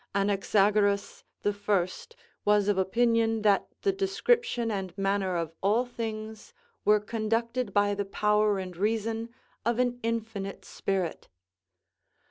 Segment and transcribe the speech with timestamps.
[0.15, 6.99] Anaxagoras the first, was of opinion that the description and manner of all things were
[6.99, 9.29] conducted by the power and reason
[9.63, 11.27] of an infinite spirit.